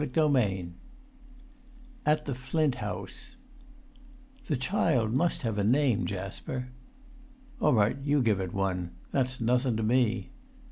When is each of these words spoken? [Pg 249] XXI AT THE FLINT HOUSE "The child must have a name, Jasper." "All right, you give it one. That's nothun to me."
[Pg 0.01 0.13
249] 0.15 0.65
XXI 0.65 0.73
AT 2.07 2.25
THE 2.25 2.33
FLINT 2.33 2.73
HOUSE 2.81 3.35
"The 4.47 4.55
child 4.57 5.13
must 5.13 5.43
have 5.43 5.59
a 5.59 5.63
name, 5.63 6.07
Jasper." 6.07 6.69
"All 7.59 7.73
right, 7.75 7.97
you 8.03 8.23
give 8.23 8.39
it 8.39 8.51
one. 8.51 8.89
That's 9.11 9.37
nothun 9.39 9.77
to 9.77 9.83
me." 9.83 10.31